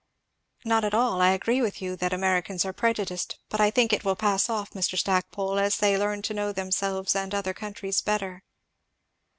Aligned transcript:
"Not 0.65 0.83
at 0.83 0.95
all 0.95 1.21
I 1.21 1.29
agree 1.29 1.61
with 1.61 1.79
you, 1.79 1.95
that 1.97 2.11
Americans 2.11 2.65
are 2.65 2.73
prejudiced; 2.73 3.37
but 3.49 3.61
I 3.61 3.69
think 3.69 3.93
it 3.93 4.03
will 4.03 4.15
pass 4.15 4.49
off, 4.49 4.71
Mr. 4.71 4.97
Stackpole, 4.97 5.59
as 5.59 5.77
they 5.77 5.95
learn 5.95 6.23
to 6.23 6.33
know 6.33 6.51
themselves 6.51 7.15
and 7.15 7.35
other 7.35 7.53
countries 7.53 8.01
better." 8.01 8.41